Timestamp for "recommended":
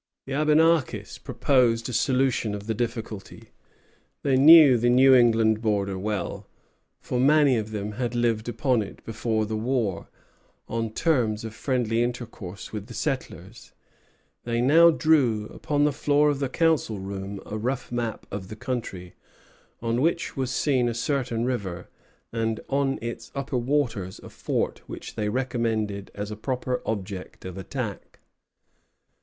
25.29-26.09